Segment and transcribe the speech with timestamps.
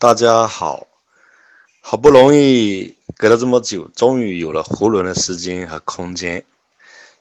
[0.00, 0.86] 大家好，
[1.80, 6.46] 好不容易隔了这么久，终于有了囫囵的时间和空间，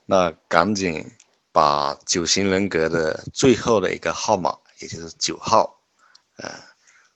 [0.06, 1.04] 那赶紧
[1.52, 5.80] 把九型人格的最后的一个号码，也就是九号，
[6.38, 6.54] 呃，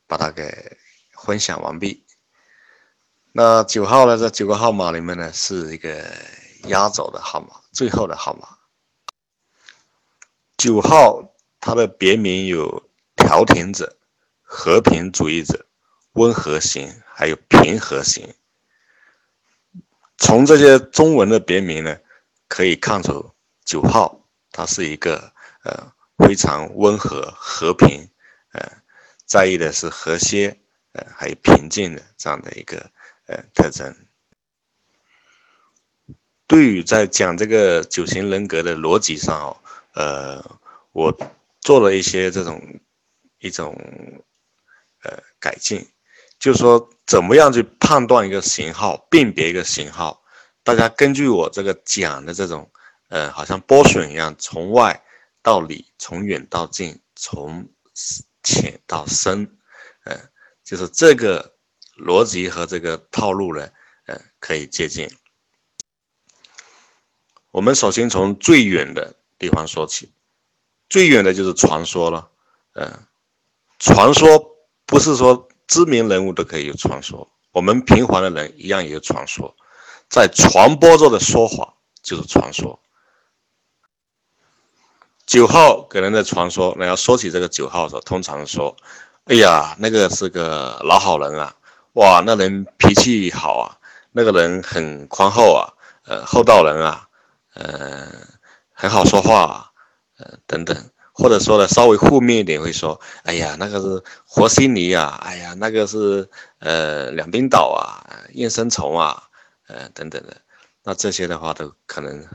[0.08, 0.80] 把它给
[1.24, 2.04] 分享完毕。
[3.32, 6.04] 那九号呢，这九个号码里面呢，是一个
[6.70, 8.48] 压轴的号码，最后的号码。
[10.58, 13.96] 九号它的别名有调停者。
[14.54, 15.66] 和平主义者、
[16.12, 18.36] 温和型，还有平和型。
[20.18, 21.98] 从这些中文的别名呢，
[22.50, 23.32] 可以看出
[23.64, 25.32] 九号他是一个
[25.64, 28.10] 呃非常温和、和平，
[28.52, 28.62] 呃
[29.26, 30.60] 在意的是和谐，
[30.92, 32.92] 呃还有平静的这样的一个
[33.28, 33.96] 呃特征。
[36.46, 39.58] 对于在讲这个九型人格的逻辑上哦，
[39.94, 40.60] 呃，
[40.92, 41.18] 我
[41.62, 42.62] 做了一些这种
[43.40, 43.74] 一种。
[45.04, 45.88] 呃，改进，
[46.38, 50.22] 就是说，怎么样去判断一个型号，辨别一个型号？
[50.64, 52.70] 大家根据我这个讲的这种，
[53.10, 55.04] 呃，好像波损一样，从外
[55.42, 57.68] 到里，从远到近，从
[58.44, 59.58] 浅到深，
[60.04, 60.16] 呃，
[60.64, 61.56] 就是这个
[61.98, 63.68] 逻辑和这个套路呢，
[64.06, 65.12] 呃，可以借鉴。
[67.50, 70.12] 我们首先从最远的地方说起，
[70.90, 72.30] 最远的就是传说了，
[72.74, 73.08] 呃，
[73.80, 74.51] 传说。
[74.92, 79.56] 不是说知名人物都可以有传说，我们平凡的人一样也有传说，
[80.10, 82.78] 在传播着的说法就是传说。
[85.26, 88.76] 九号给人的传说，那要说起这个九号的时候，通常说
[89.32, 91.56] ：“哎呀，那个是个老好人啊，
[91.94, 93.78] 哇，那人脾气好啊，
[94.12, 95.72] 那个人很宽厚啊，
[96.04, 97.08] 呃，厚道人啊，
[97.54, 98.12] 呃，
[98.74, 99.72] 很好说话，啊，
[100.18, 100.76] 呃，等等。”
[101.14, 109.24] 或者说的稍微负面一点，会说：“哎呀，那个是和稀泥啊，哎呀，那个是呃两冰岛啊，厌生虫啊，
[109.68, 110.42] 呃等等的。”
[110.84, 112.26] 那这些的话，都可能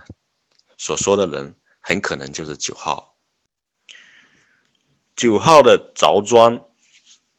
[0.79, 3.17] 所说的人很可能就是九号。
[5.17, 6.61] 九号的着装，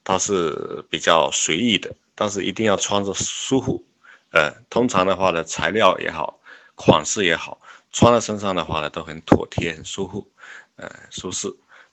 [0.04, 3.86] 它是比较随意的，但是一定要穿着舒服。
[4.32, 6.40] 呃，通常的话呢，材料也好，
[6.76, 7.62] 款式也好，
[7.92, 10.30] 穿在身上的话呢，都很妥帖、很舒服。
[10.78, 11.48] 呃，舒适，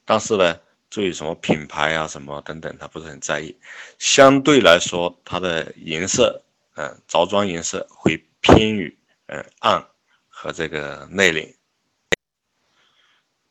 [0.04, 3.56] 但是呢，对于什么品牌啊、什么等等，他不是很在意。
[3.98, 6.42] 相对来说，它的颜色，
[6.76, 8.94] 嗯，着装颜色会偏于
[9.26, 9.82] 嗯暗
[10.28, 11.54] 和这个内敛。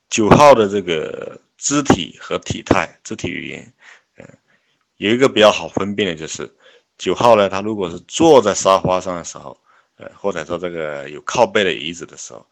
[0.07, 3.73] 九号的这个肢体和体态、肢体语言，
[4.17, 4.37] 嗯，
[4.97, 6.47] 有一个比较好分辨的就是，
[6.99, 9.59] 九号呢，他如果是坐在沙发上的时候，
[9.95, 12.45] 呃，或者说这个有靠背的椅子的时候，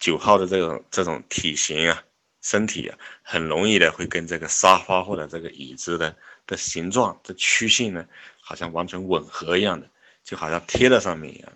[0.00, 2.02] 九号的这种这种体型啊。
[2.42, 6.14] 身体啊，很容易的会跟这个沙发或者这个椅子的
[6.44, 8.04] 的形状、的曲线呢，
[8.40, 9.86] 好像完全吻合一样的，
[10.24, 11.52] 就好像贴在上面一样。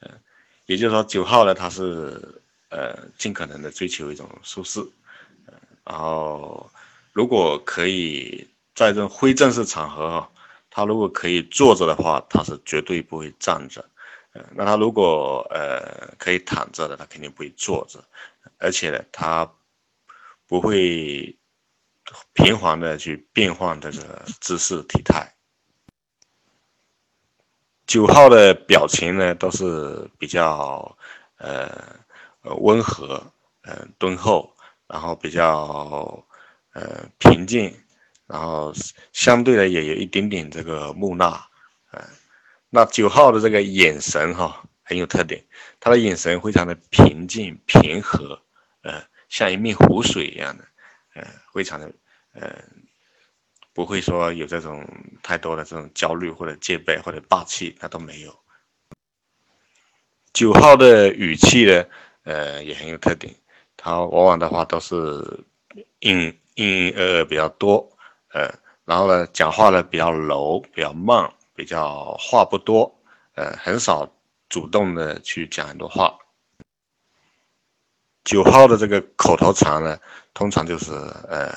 [0.00, 0.10] 嗯，
[0.66, 2.20] 也就是说，九号呢，他是
[2.68, 4.80] 呃尽可能的追求一种舒适。
[5.46, 6.68] 嗯，然后
[7.12, 10.30] 如果可以在这种非正式场合哈，
[10.68, 13.88] 他如果可以坐着的话，他是绝对不会站着。
[14.32, 18.04] 嗯，那他如果呃可以躺着的，他肯定不会坐着。
[18.58, 19.48] 而且呢，他。
[20.46, 21.38] 不会
[22.34, 25.34] 频繁的去变换这个姿势体态。
[27.86, 30.96] 九号的表情呢，都是比较
[31.38, 31.70] 呃
[32.58, 33.24] 温和，
[33.62, 34.54] 呃敦厚，
[34.86, 36.24] 然后比较
[36.72, 37.74] 呃平静，
[38.26, 38.72] 然后
[39.12, 41.46] 相对的也有一点点这个木讷，
[41.92, 42.02] 嗯，
[42.68, 45.42] 那九号的这个眼神哈很有特点，
[45.80, 48.42] 他的眼神非常的平静平和，
[48.82, 49.02] 呃。
[49.28, 50.64] 像一面湖水一样的，
[51.14, 51.90] 呃，非常的，
[52.32, 52.62] 呃，
[53.72, 54.86] 不会说有这种
[55.22, 58.34] 太多的这种焦虑或者戒备或者霸气，他都没有。
[60.32, 61.84] 九号的语气呢，
[62.24, 63.32] 呃，也很有特点，
[63.76, 64.94] 他往往的话都是
[66.00, 67.88] 应应呃呃比较多，
[68.32, 68.52] 呃，
[68.84, 72.92] 然后呢，讲话呢比较柔，比较慢，比较话不多，
[73.34, 74.12] 呃，很少
[74.48, 76.16] 主动的去讲很多话。
[78.24, 79.98] 九号的这个口头禅呢，
[80.32, 80.92] 通常就是
[81.28, 81.54] 呃，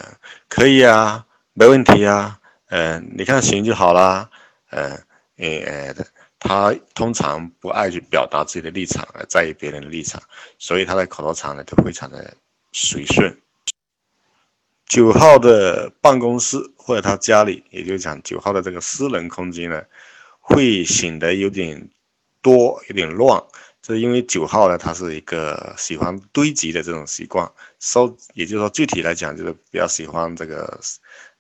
[0.50, 2.38] 可以啊，没问题啊，
[2.68, 4.30] 呃，你看行就好啦，
[4.70, 5.00] 呃，
[5.38, 5.96] 呃，
[6.40, 10.22] 他通常不爱去表达自己的立场，而在意别人的立场，
[10.60, 12.36] 所以他的口头禅呢都非常的
[12.74, 13.36] 随顺。
[14.86, 19.82] 九号的办公室或者他家里，也就是讲九号的这个私人空间呢，
[20.40, 21.90] 会显得有点
[22.42, 23.42] 多，有点乱。
[23.86, 30.80] 是因为九号呢，他是一个喜欢堆积的这种习惯，收，也就是说具体来讲就是比较喜欢这个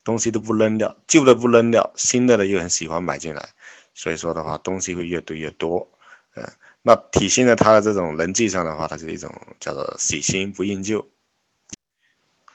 [0.04, 3.50] 东西都不扔掉，旧的不扔掉，新的呢又很喜欢买进来，
[3.94, 5.88] 所以说的话，东西会越堆越多。
[6.36, 6.45] 嗯，
[6.84, 9.30] 那体现在他的这种人际上的话，他是一种
[9.60, 11.06] 叫做喜新不厌旧。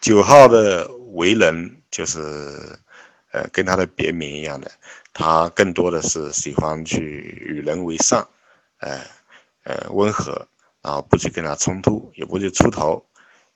[0.01, 2.19] 九号的为人就是，
[3.31, 4.71] 呃，跟他的别名一样的，
[5.13, 8.27] 他更多的是喜欢去与人为善，
[8.79, 9.01] 呃，
[9.65, 10.47] 呃，温和，
[10.83, 13.05] 然后不去跟他冲突，也不去出头，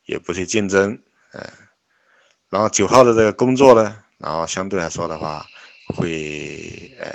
[0.04, 0.98] 也不去竞争，
[1.32, 1.50] 呃，
[2.48, 5.44] 然后九号的这个工作呢，然后相对来说的话，
[5.96, 7.12] 会呃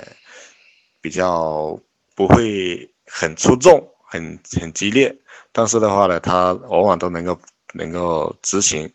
[1.00, 1.78] 比较
[2.14, 5.16] 不会很出众，很很激烈，
[5.52, 7.40] 但是的话呢，他往往都能够
[7.72, 8.92] 能够执行。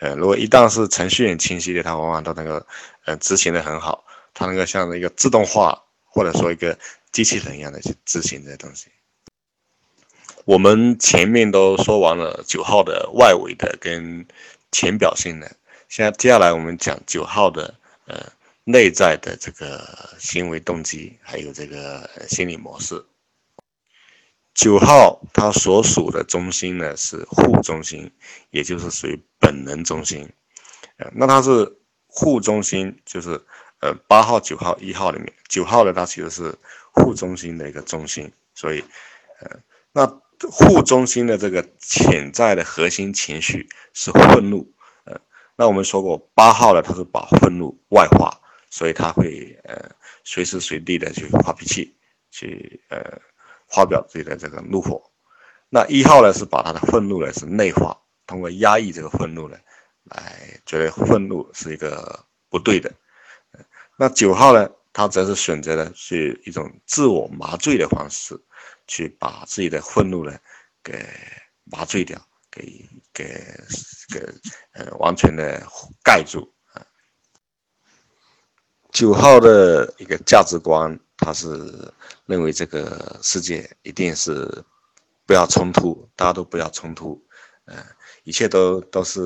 [0.00, 2.64] 呃，如果一旦是程序很清晰的，它往往都能够，
[3.04, 6.78] 呃，执行的很好，它能够像一个自动化或者说一个
[7.10, 8.86] 机器人一样的去执行这些东西。
[10.48, 14.26] 我们前面都说完了九号的外围的跟
[14.72, 15.56] 浅表性的，
[15.90, 17.74] 现在接下来我们讲九号的
[18.06, 18.32] 呃
[18.64, 23.04] 内在的这个行为动机，还有这个心理模式。
[24.54, 28.10] 九号它所属的中心呢是护中心，
[28.48, 30.26] 也就是属于本能中心。
[30.96, 33.38] 呃，那它是护中心，就是
[33.80, 36.54] 呃八号、九号、一号里面，九号的它其实是
[36.92, 38.32] 护中心的一个中心。
[38.54, 38.82] 所以，
[39.40, 39.50] 呃，
[39.92, 44.70] 那护中心的这个潜在的核心情绪是愤怒。
[45.04, 45.18] 呃，
[45.56, 48.38] 那我们说过八号呢，他是把愤怒外化，
[48.70, 49.90] 所以他会呃
[50.24, 51.96] 随时随地的去发脾气，
[52.30, 53.20] 去呃。
[53.70, 54.98] 发表自己的这个怒火，
[55.68, 57.94] 那一号呢是把他的愤怒呢是内化，
[58.26, 59.58] 通过压抑这个愤怒呢，
[60.04, 62.90] 来觉得愤怒是一个不对的。
[63.98, 68.40] 那九号呢，他则是选择的是一种自我麻醉的方式，
[68.88, 70.36] 去把自己的愤怒呢
[70.82, 71.06] 给
[71.62, 72.20] 麻醉掉，
[72.50, 73.24] 给给
[74.12, 74.20] 给
[74.72, 75.64] 呃完全的
[76.02, 76.82] 盖住啊。
[78.90, 80.98] 九号的一个价值观。
[81.20, 81.48] 他是
[82.26, 84.64] 认为这个世界一定是
[85.26, 87.20] 不要冲突，大家都不要冲突，
[87.64, 87.84] 呃，
[88.22, 89.20] 一切都都是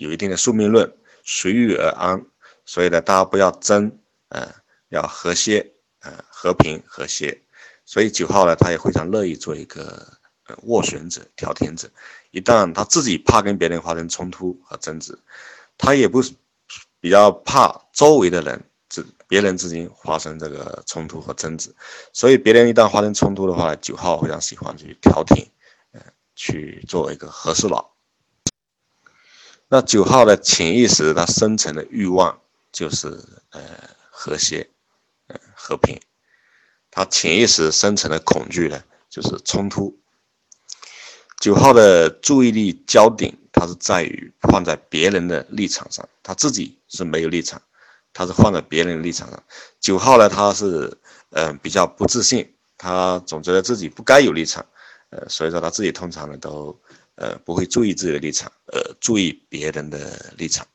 [0.00, 0.90] 有一定的宿命论，
[1.22, 2.24] 随遇而安。
[2.64, 4.00] 所以呢，大家不要争，
[4.30, 4.50] 呃，
[4.88, 7.42] 要和谐，呃，和平和谐。
[7.90, 10.06] 所以九号呢，他也非常乐意做一个
[10.46, 11.90] 呃斡旋者、调停者。
[12.30, 15.18] 一旦他自己怕跟别人发生冲突和争执，
[15.76, 16.32] 他也不是
[17.00, 18.62] 比较怕周围的人。
[18.88, 21.74] 之别人之间发生这个冲突和争执，
[22.12, 25.50] 所以别人一旦发生冲突的话，九号非常喜欢去调停，
[25.90, 26.00] 呃，
[26.36, 27.90] 去做一个和事佬。
[29.66, 32.40] 那九号的潜意识，它深层的欲望
[32.70, 33.08] 就是
[33.50, 33.60] 呃
[34.10, 34.70] 和谐，
[35.26, 36.00] 呃和平。
[36.90, 39.98] 他潜意识深层的恐惧呢，就是冲突。
[41.40, 47.60] 九号的注意力焦点，它是在于放在别人的立场上，他自己是没有立场。
[48.12, 49.40] 他是放在别人的立场上，
[49.78, 50.98] 九号呢，他是
[51.30, 54.66] 嗯比较不自信，他总觉得自己不该有立场，
[55.10, 56.76] 呃，所以说他自己通常呢都
[57.14, 60.66] 呃不会注意自己的立场，呃，注意别人的立场。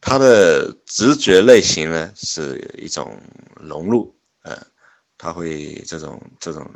[0.00, 3.20] 他的直觉类型呢是一种
[3.56, 4.56] 融入，呃，
[5.24, 6.70] 他会这种这种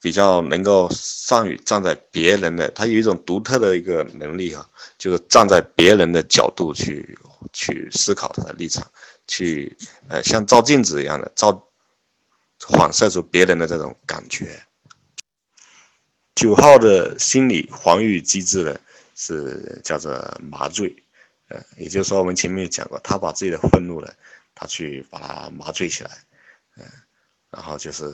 [0.00, 4.64] 比较能够善于站在别人的，他有一种独特的一个能力哈，
[4.96, 7.18] 就是站在别人的角度去。
[7.52, 8.88] 去思考他的立场，
[9.26, 9.76] 去
[10.08, 11.68] 呃像照镜子一样的照，
[12.60, 14.62] 反射出别人的这种感觉。
[16.36, 18.78] 九号的心理防御机制呢
[19.16, 20.94] 是叫做麻醉，
[21.48, 24.08] 呃，也就是说我们前面讲过，他把自己的愤怒呢，
[24.54, 26.10] 他去把它麻醉起来，
[26.76, 26.84] 嗯，
[27.52, 28.04] 然后就是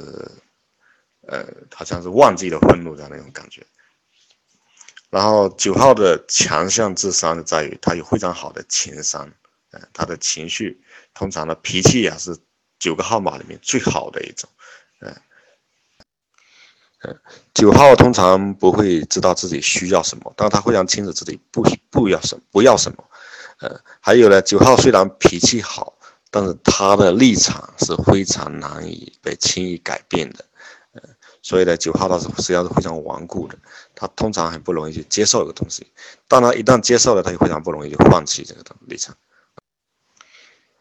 [1.26, 3.64] 呃好像是忘记了愤怒的那种感觉。
[5.10, 9.32] 然后九号的强项智商在于他有非常好的情商，
[9.70, 10.82] 嗯，他的情绪
[11.14, 12.36] 通常的脾气也是
[12.78, 14.50] 九个号码里面最好的一种，
[15.00, 15.16] 嗯，
[17.04, 17.18] 嗯，
[17.54, 23.02] 九号通常不会知道自己需要什么，但他非常清楚自己不不要什么不要什么，
[23.60, 25.97] 呃，还有呢，九号虽然脾气好，
[26.30, 30.44] 但是他的立场是非常难以被轻易改变的。
[30.92, 31.02] 呃
[31.40, 33.56] 所以呢，九号他是实际上是非常顽固的，
[33.94, 35.86] 他通常很不容易去接受一个东西，
[36.26, 39.16] 当然一旦接受了，他就非常不容易就放弃这个立场。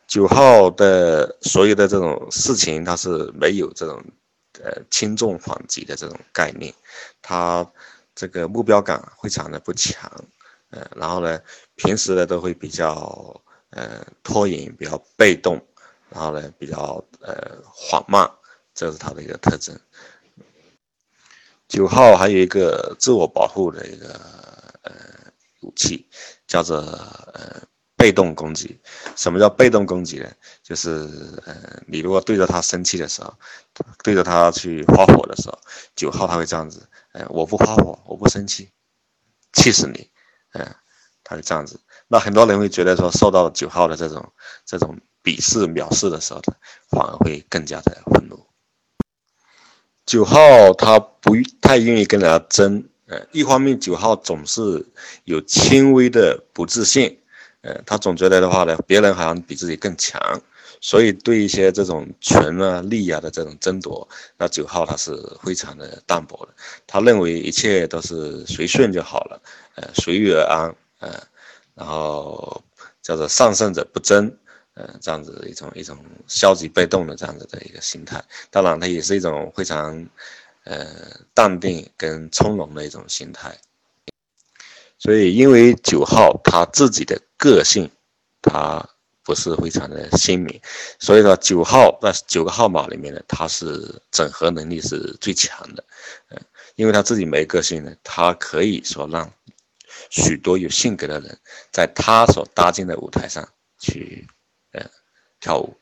[0.08, 4.04] 九号的所有的这种事情，他是没有这种
[4.62, 6.74] 呃轻重缓急的这种概念，
[7.22, 7.66] 他
[8.16, 10.12] 这个目标感非常的不强，
[10.72, 11.39] 呃，然后呢，
[11.75, 13.39] 平时呢都会比较
[13.71, 15.62] 呃拖延，比较被动，
[16.09, 18.29] 然后呢比较呃缓慢，
[18.74, 19.77] 这是他的一个特征。
[21.67, 24.07] 九号还有一个自我保护的一个
[24.83, 24.93] 呃
[25.62, 26.07] 武器，
[26.47, 27.62] 叫做呃
[27.97, 28.79] 被动攻击。
[29.17, 30.31] 什么叫被动攻击呢？
[30.63, 30.89] 就是
[31.45, 33.33] 呃，你如果对着他生气的时候，
[34.01, 35.59] 对着他去发火的时候，
[35.93, 38.71] 九号他会这样子，呃，我不发火，我不生气，
[39.51, 40.09] 气死你，
[40.53, 40.74] 嗯，
[41.27, 41.77] 他是这样子。
[42.07, 44.25] 那很多人会觉得说，受到九号的这种
[44.65, 46.41] 这种鄙视藐视的时候，
[46.89, 48.48] 反而会更加的愤怒。
[50.05, 50.39] 九号
[50.74, 52.86] 他不太愿意跟人家争。
[53.07, 54.86] 呃，一方面九号总是
[55.24, 57.17] 有轻微的不自信，
[57.62, 60.22] 呃，他总觉得的话呢，别人好像比自己更强，
[60.81, 64.05] 所以对一些这种权啊、利啊的这种争夺，
[64.38, 66.53] 那九号他是非常的淡薄的，
[66.86, 69.41] 他认为一切都是随顺就好了，
[69.75, 71.22] 呃，随遇而安，呃，
[71.75, 72.63] 然后
[73.01, 74.36] 叫做上胜者不争，
[74.74, 80.08] 呃，这样子一种一种消极被动的这样子的一个心态，当然它也是一种非常。
[80.70, 80.86] 呃，
[81.34, 83.58] 淡定跟从容的一种心态，
[85.00, 87.89] 所以因为九号他自己的个性，
[88.42, 88.86] 他
[89.24, 90.60] 不是非常的鲜明，
[91.00, 95.82] 所以说九号在九个号码里面呢，他是整合能力是最强的，
[96.32, 96.42] 嗯，
[96.75, 99.32] 因为他自己没个性呢，他可以说让
[100.10, 101.40] 许多有性格的人
[101.72, 103.48] 在他所搭建的舞台上
[103.80, 104.28] 去，
[104.72, 104.86] 呃，
[105.40, 105.76] 跳舞，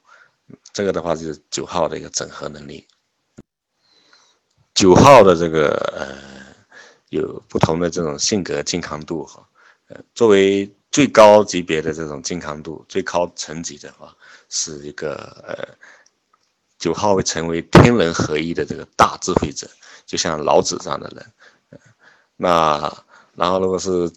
[0.73, 2.85] 这个的话就是九号的一个整合能力。
[4.73, 6.17] 九号的这个呃，
[7.09, 9.47] 有不同的这种性格健康度哈，
[9.87, 14.13] 呃，作为最高级别的这种健康度，最高层级的话，
[14.49, 15.15] 是一个
[15.47, 15.77] 呃，
[16.77, 19.69] 九号会成为天人合一的这个大智慧者，
[20.05, 21.79] 就像老子这样的人，
[22.35, 24.11] 那然后如果是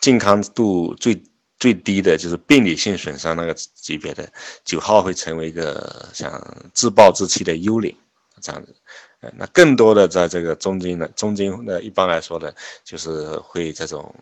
[0.00, 1.22] 健康度最
[1.58, 4.30] 最低的，就是病理性损伤那个级别的，
[4.64, 6.30] 九号会成为一个像
[6.72, 7.94] 自暴自弃的幽灵
[8.40, 8.74] 这样子。
[9.20, 12.52] 呃，那更多的在这个中间呢，中间呢，一般来说呢，
[12.84, 14.14] 就是会这种，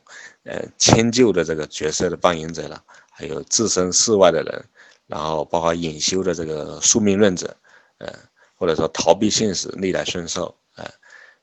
[0.45, 4.65] 呃，迁就的这个角色的扮演者了，还有置身事外的人，
[5.07, 7.55] 然后包括隐修的这个宿命论者，
[7.99, 8.11] 呃，
[8.57, 10.91] 或者说逃避现实、逆来顺受，呃，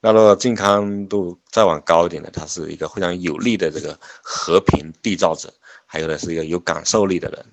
[0.05, 5.53] 那如果健康度再往高一点的，他是一个非常有力的这个和平缔造者，
[5.85, 7.45] 还有的是一个有感受力的人。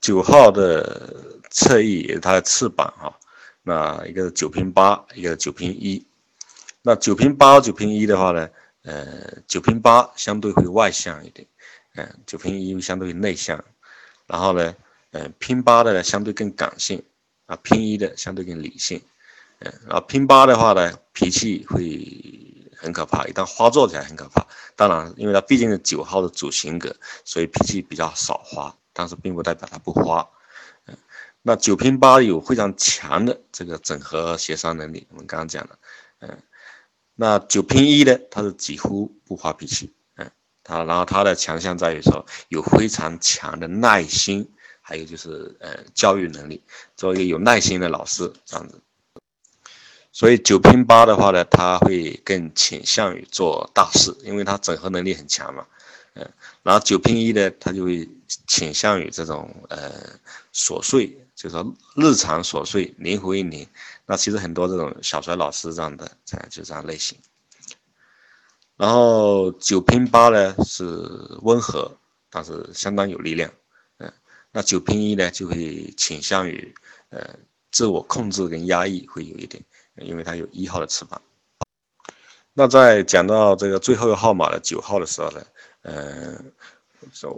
[0.00, 3.16] 九号的侧翼也是他的翅膀哈。
[3.62, 6.04] 那一个是九平八，一个是九平一。
[6.82, 8.50] 那九平八、九平一的话呢，
[8.82, 11.46] 呃，九平八相对会外向一点，
[11.94, 13.64] 嗯，九平一相对于内向。
[14.26, 14.74] 然后呢，
[15.12, 17.00] 嗯，拼八的呢相对更感性，
[17.46, 19.00] 啊，拼一的相对更理性，
[19.86, 24.46] 然后拼八的话呢，脾气会很可怕，一旦发作起来很可怕。
[24.76, 26.94] 当然，因为他毕竟是九号的主性格，
[27.24, 30.28] 所以脾气比较少发，但是并不代表他不发。
[31.46, 35.78] 那九平八有非常强的这个整合协商能力，我们刚刚讲了，
[36.20, 36.38] 嗯，
[37.14, 40.30] 那九平一呢，他是几乎不发脾气，嗯，
[40.62, 46.64] 他然后他的强项在于说有非常强的耐心，还有就是呃教育能力，
[46.96, 48.80] 作为一个有耐心的老师这样子，
[50.14, 55.66] 所以九平八的话呢，他会更倾向于做大事，因为他整合能力很强嘛，
[56.14, 56.30] 嗯，
[56.62, 58.08] 然后九平一呢，他就会
[58.46, 59.90] 倾向于这种呃
[60.54, 61.18] 琐碎。
[61.34, 63.66] 就是说日常琐碎灵活应灵，
[64.06, 67.18] 那其实很多这种小学老师这样的，这样就这样类型。
[68.76, 70.84] 然后九拼八呢是
[71.42, 71.90] 温和，
[72.30, 73.50] 但是相当有力量，
[73.98, 74.10] 嗯，
[74.52, 76.72] 那九拼一呢就会倾向于
[77.10, 77.34] 呃
[77.72, 79.60] 自我控制跟压抑会有一点，
[79.96, 81.20] 因为它有一号的翅膀。
[82.52, 85.42] 那在讲到这个最后一个号码的九号的时候呢，
[85.82, 86.52] 嗯，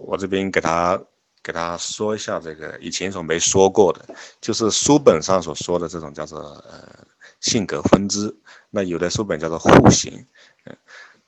[0.06, 1.00] 我这边给他。
[1.42, 4.04] 给他说一下这个以前所没说过的，
[4.40, 7.06] 就是书本上所说的这种叫做呃
[7.38, 8.36] 性格分支。
[8.68, 10.26] 那有的书本叫做户型，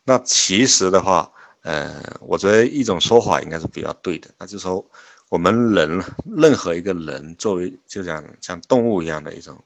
[0.03, 1.31] 那其实的话，
[1.63, 4.85] 呃，我觉得一种说法应该是比较对的，那就是说
[5.29, 6.03] 我们人
[6.37, 9.57] 任何一个人作为就像像动物一样的一种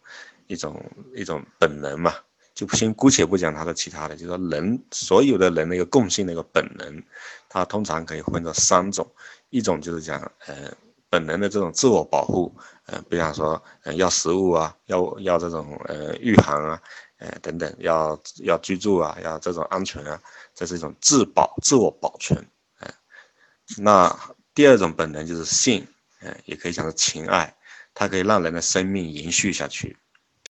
[0.52, 2.14] 一种一种本能嘛，
[2.54, 7.02] 就先姑且不讲它的其他的，就说人所有的人的一个共性的一个本能，
[7.48, 9.10] 它通常可以分成三种。
[9.50, 10.72] 一种就是讲，呃，
[11.10, 12.54] 本能的这种自我保护，
[12.86, 16.80] 呃，比方说，呃，要食物啊，要要这种，呃，御寒啊，
[17.18, 20.18] 呃，等等，要要居住啊，要这种安全啊，
[20.54, 22.42] 这是一种自保、自我保存，
[22.80, 22.88] 呃，
[23.76, 24.14] 那
[24.54, 25.86] 第二种本能就是性，
[26.20, 27.54] 呃，也可以讲是情爱，
[27.92, 29.98] 它可以让人的生命延续下去，